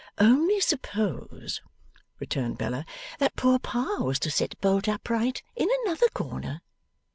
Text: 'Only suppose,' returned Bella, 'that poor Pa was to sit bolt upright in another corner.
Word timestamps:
'Only 0.17 0.59
suppose,' 0.59 1.61
returned 2.19 2.57
Bella, 2.57 2.87
'that 3.19 3.35
poor 3.35 3.59
Pa 3.59 3.97
was 3.99 4.17
to 4.21 4.31
sit 4.31 4.59
bolt 4.59 4.87
upright 4.89 5.43
in 5.55 5.69
another 5.85 6.07
corner. 6.07 6.63